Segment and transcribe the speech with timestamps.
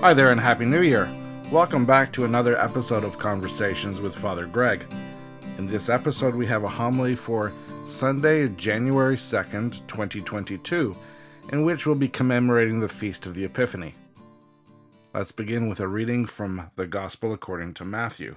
[0.00, 1.10] Hi there, and Happy New Year!
[1.50, 4.86] Welcome back to another episode of Conversations with Father Greg.
[5.58, 7.52] In this episode, we have a homily for
[7.84, 10.96] Sunday, January 2nd, 2022,
[11.52, 13.96] in which we'll be commemorating the Feast of the Epiphany.
[15.12, 18.36] Let's begin with a reading from the Gospel according to Matthew.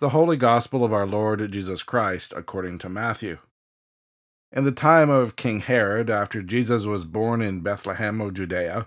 [0.00, 3.38] The Holy Gospel of our Lord Jesus Christ according to Matthew.
[4.52, 8.86] In the time of King Herod, after Jesus was born in Bethlehem of Judea,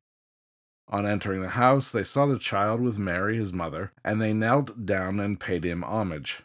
[0.91, 4.85] On entering the house, they saw the child with Mary, his mother, and they knelt
[4.85, 6.41] down and paid him homage.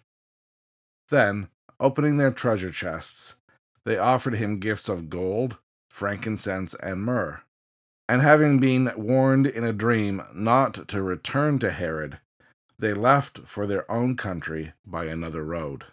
[1.08, 1.48] Then,
[1.80, 3.35] opening their treasure chests,
[3.85, 5.56] they offered him gifts of gold,
[5.90, 7.42] frankincense, and myrrh.
[8.08, 12.18] And having been warned in a dream not to return to Herod,
[12.79, 15.85] they left for their own country by another road.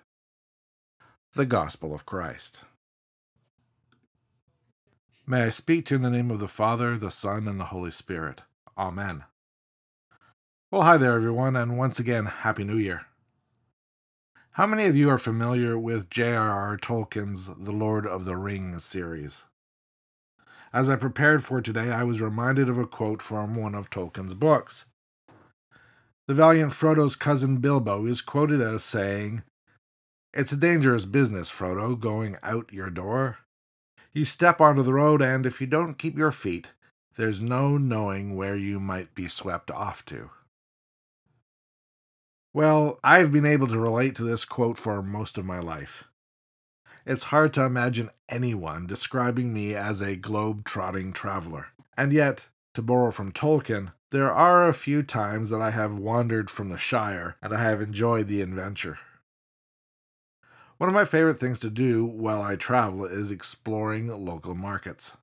[1.33, 2.65] The Gospel of Christ.
[5.25, 7.65] May I speak to you in the name of the Father, the Son, and the
[7.65, 8.41] Holy Spirit.
[8.77, 9.23] Amen.
[10.69, 13.03] Well, hi there, everyone, and once again, Happy New Year.
[14.51, 16.75] How many of you are familiar with J.R.R.
[16.75, 19.45] Tolkien's The Lord of the Rings series?
[20.73, 24.33] As I prepared for today, I was reminded of a quote from one of Tolkien's
[24.33, 24.87] books.
[26.27, 29.43] The valiant Frodo's cousin Bilbo is quoted as saying,
[30.33, 33.37] It's a dangerous business, Frodo, going out your door.
[34.13, 36.71] You step onto the road, and if you don't keep your feet,
[37.15, 40.29] there's no knowing where you might be swept off to.
[42.53, 46.03] Well, I've been able to relate to this quote for most of my life.
[47.05, 51.67] It's hard to imagine anyone describing me as a globe trotting traveler.
[51.97, 56.51] And yet, to borrow from Tolkien, there are a few times that I have wandered
[56.51, 58.99] from the Shire and I have enjoyed the adventure.
[60.77, 65.17] One of my favorite things to do while I travel is exploring local markets.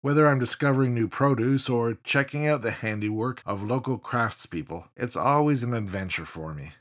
[0.00, 5.62] Whether I'm discovering new produce or checking out the handiwork of local craftspeople, it's always
[5.62, 6.72] an adventure for me.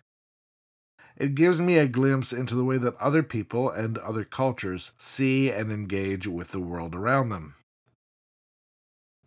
[1.18, 5.52] It gives me a glimpse into the way that other people and other cultures see
[5.52, 7.56] and engage with the world around them.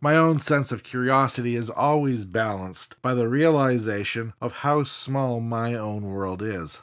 [0.00, 5.74] My own sense of curiosity is always balanced by the realization of how small my
[5.74, 6.80] own world is.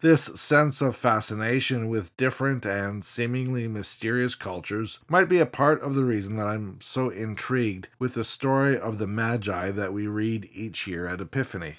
[0.00, 5.94] This sense of fascination with different and seemingly mysterious cultures might be a part of
[5.94, 10.48] the reason that I'm so intrigued with the story of the Magi that we read
[10.52, 11.76] each year at Epiphany.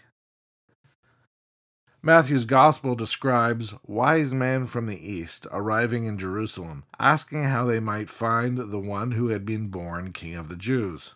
[2.04, 8.10] Matthew's Gospel describes wise men from the east arriving in Jerusalem, asking how they might
[8.10, 11.16] find the one who had been born King of the Jews.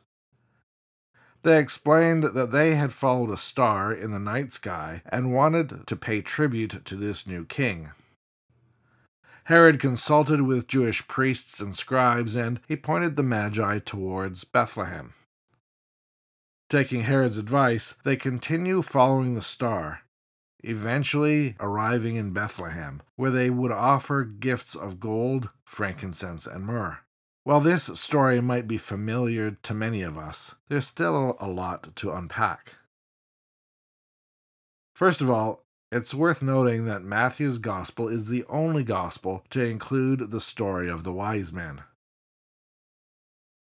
[1.46, 5.96] They explained that they had followed a star in the night sky and wanted to
[5.96, 7.92] pay tribute to this new king.
[9.44, 15.14] Herod consulted with Jewish priests and scribes, and he pointed the Magi towards Bethlehem.
[16.68, 20.02] Taking Herod's advice, they continue following the star,
[20.64, 27.05] eventually arriving in Bethlehem, where they would offer gifts of gold, frankincense, and myrrh.
[27.46, 32.12] While this story might be familiar to many of us, there's still a lot to
[32.12, 32.74] unpack.
[34.96, 40.32] First of all, it's worth noting that Matthew's Gospel is the only Gospel to include
[40.32, 41.84] the story of the wise men.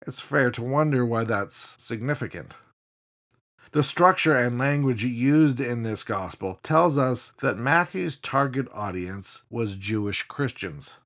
[0.06, 2.52] It's fair to wonder why that's significant.
[3.70, 9.76] The structure and language used in this gospel tells us that Matthew's target audience was
[9.76, 10.96] Jewish Christians.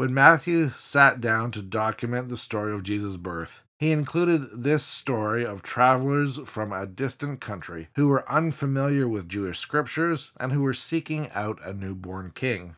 [0.00, 5.44] When Matthew sat down to document the story of Jesus' birth, he included this story
[5.44, 10.72] of travelers from a distant country who were unfamiliar with Jewish scriptures and who were
[10.72, 12.76] seeking out a newborn king.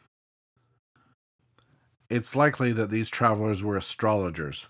[2.11, 4.67] It's likely that these travelers were astrologers,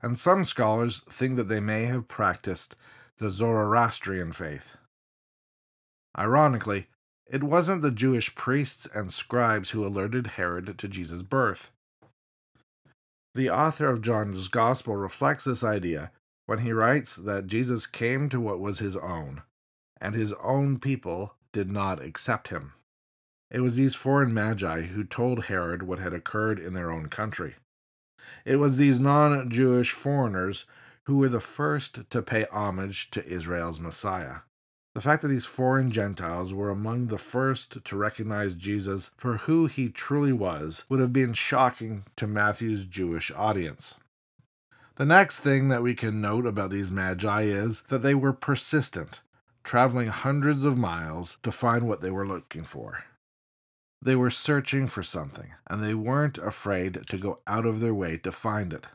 [0.00, 2.76] and some scholars think that they may have practiced
[3.16, 4.76] the Zoroastrian faith.
[6.16, 6.86] Ironically,
[7.28, 11.72] it wasn't the Jewish priests and scribes who alerted Herod to Jesus' birth.
[13.34, 16.10] The author of John's Gospel reflects this idea
[16.46, 19.42] when he writes that Jesus came to what was his own,
[20.00, 22.72] and his own people did not accept him.
[23.50, 27.56] It was these foreign magi who told Herod what had occurred in their own country.
[28.44, 30.66] It was these non Jewish foreigners
[31.04, 34.40] who were the first to pay homage to Israel's Messiah.
[34.94, 39.66] The fact that these foreign Gentiles were among the first to recognize Jesus for who
[39.66, 43.94] he truly was would have been shocking to Matthew's Jewish audience.
[44.96, 49.20] The next thing that we can note about these magi is that they were persistent,
[49.62, 53.04] traveling hundreds of miles to find what they were looking for.
[54.02, 58.16] They were searching for something, and they weren't afraid to go out of their way
[58.18, 58.86] to find it.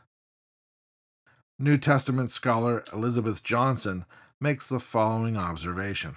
[1.58, 4.04] New Testament scholar Elizabeth Johnson
[4.44, 6.16] makes the following observation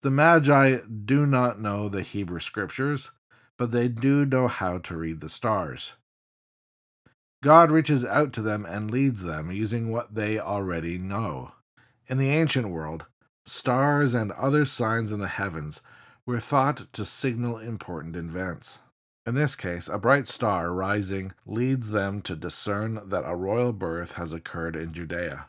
[0.00, 3.10] The Magi do not know the Hebrew scriptures,
[3.58, 5.92] but they do know how to read the stars.
[7.42, 11.52] God reaches out to them and leads them using what they already know.
[12.06, 13.04] In the ancient world,
[13.44, 15.82] stars and other signs in the heavens
[16.24, 18.78] were thought to signal important events.
[19.26, 24.12] In this case, a bright star rising leads them to discern that a royal birth
[24.12, 25.48] has occurred in Judea.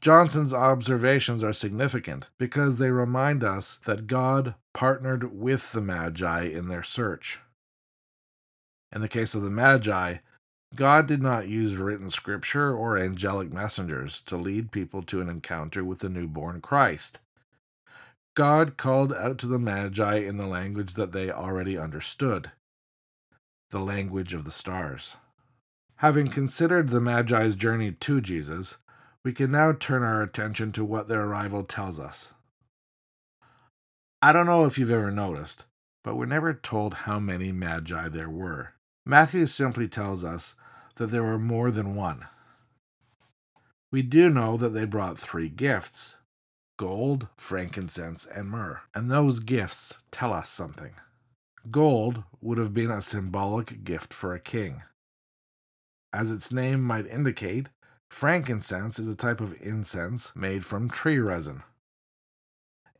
[0.00, 6.68] Johnson's observations are significant because they remind us that God partnered with the Magi in
[6.68, 7.40] their search.
[8.92, 10.18] In the case of the Magi,
[10.74, 15.82] God did not use written scripture or angelic messengers to lead people to an encounter
[15.82, 17.18] with the newborn Christ.
[18.34, 22.52] God called out to the Magi in the language that they already understood
[23.70, 25.16] the language of the stars.
[25.96, 28.76] Having considered the Magi's journey to Jesus,
[29.28, 32.32] we can now turn our attention to what their arrival tells us.
[34.22, 35.66] I don't know if you've ever noticed,
[36.02, 38.72] but we're never told how many Magi there were.
[39.04, 40.54] Matthew simply tells us
[40.94, 42.24] that there were more than one.
[43.92, 46.14] We do know that they brought three gifts
[46.78, 48.80] gold, frankincense, and myrrh.
[48.94, 50.92] And those gifts tell us something.
[51.70, 54.84] Gold would have been a symbolic gift for a king.
[56.14, 57.68] As its name might indicate,
[58.10, 61.62] frankincense is a type of incense made from tree resin.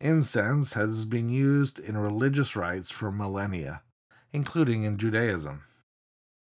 [0.01, 3.83] Incense has been used in religious rites for millennia,
[4.33, 5.65] including in Judaism.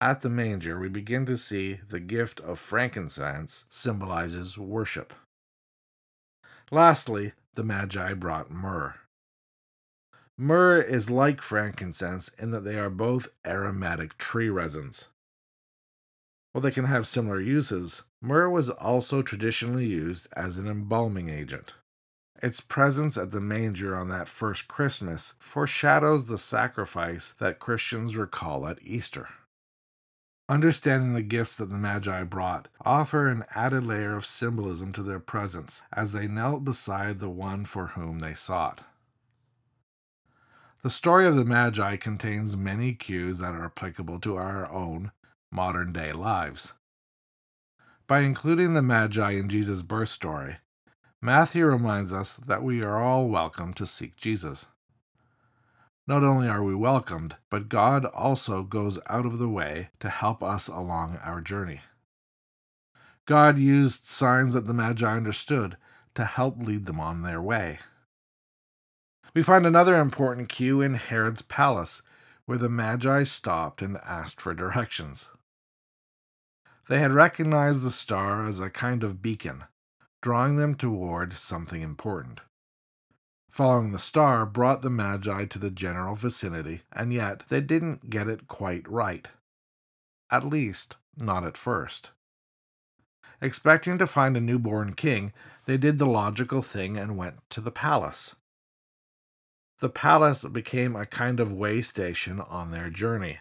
[0.01, 5.13] At the manger, we begin to see the gift of frankincense symbolizes worship.
[6.71, 8.95] Lastly, the Magi brought myrrh.
[10.37, 15.05] Myrrh is like frankincense in that they are both aromatic tree resins.
[16.59, 21.75] While they can have similar uses, myrrh was also traditionally used as an embalming agent.
[22.43, 28.67] Its presence at the manger on that first Christmas foreshadows the sacrifice that Christians recall
[28.67, 29.29] at Easter.
[30.49, 35.21] Understanding the gifts that the Magi brought offer an added layer of symbolism to their
[35.21, 38.81] presence as they knelt beside the one for whom they sought.
[40.83, 45.13] The story of the Magi contains many cues that are applicable to our own
[45.51, 46.73] modern day lives.
[48.07, 50.57] By including the Magi in Jesus' birth story,
[51.21, 54.67] Matthew reminds us that we are all welcome to seek Jesus.
[56.07, 60.41] Not only are we welcomed, but God also goes out of the way to help
[60.41, 61.81] us along our journey.
[63.27, 65.77] God used signs that the Magi understood
[66.15, 67.77] to help lead them on their way.
[69.35, 72.01] We find another important cue in Herod's palace,
[72.45, 75.27] where the Magi stopped and asked for directions.
[76.89, 79.65] They had recognized the star as a kind of beacon,
[80.23, 82.39] drawing them toward something important.
[83.47, 88.27] Following the star brought the Magi to the general vicinity, and yet they didn't get
[88.27, 89.27] it quite right.
[90.31, 92.09] At least, not at first.
[93.39, 95.31] Expecting to find a newborn king,
[95.65, 98.35] they did the logical thing and went to the palace.
[99.77, 103.37] The palace became a kind of way station on their journey.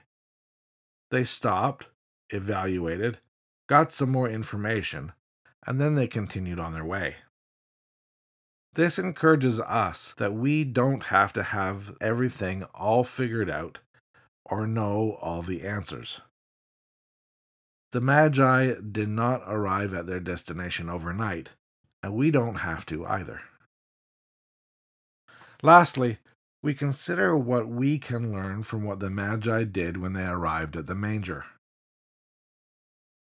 [1.11, 1.87] They stopped,
[2.29, 3.21] evaluated,
[3.69, 5.13] got some more information,
[5.67, 7.17] and then they continued on their way.
[8.75, 13.79] This encourages us that we don't have to have everything all figured out
[14.45, 16.21] or know all the answers.
[17.93, 21.51] The Magi did not arrive at their destination overnight,
[22.03, 23.41] and we don't have to either.
[25.63, 26.19] Lastly,
[26.63, 30.87] we consider what we can learn from what the Magi did when they arrived at
[30.87, 31.45] the manger.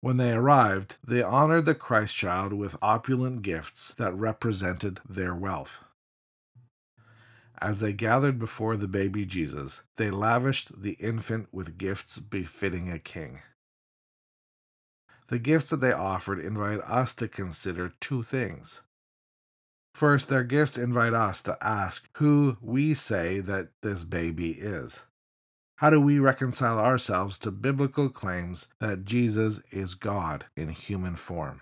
[0.01, 5.83] When they arrived, they honored the Christ child with opulent gifts that represented their wealth.
[7.61, 12.97] As they gathered before the baby Jesus, they lavished the infant with gifts befitting a
[12.97, 13.41] king.
[15.27, 18.81] The gifts that they offered invite us to consider two things.
[19.93, 25.03] First, their gifts invite us to ask who we say that this baby is.
[25.81, 31.59] How do we reconcile ourselves to biblical claims that Jesus is God in human form?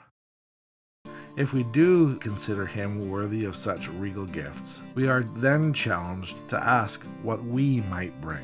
[1.37, 6.61] If we do consider him worthy of such regal gifts, we are then challenged to
[6.61, 8.43] ask what we might bring.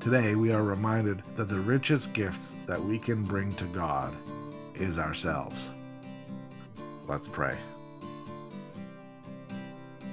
[0.00, 4.16] Today, we are reminded that the richest gifts that we can bring to God
[4.74, 5.70] is ourselves.
[7.06, 7.58] Let's pray.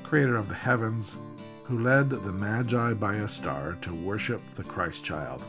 [0.04, 1.16] Creator of the heavens,
[1.70, 5.46] who led the Magi by a star to worship the Christ child.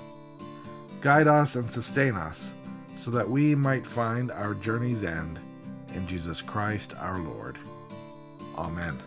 [1.00, 2.52] Guide us and sustain us
[2.94, 5.40] so that we might find our journey's end
[5.94, 7.58] in Jesus Christ our Lord.
[8.54, 9.00] Amen.